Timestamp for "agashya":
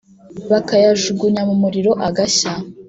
2.07-2.51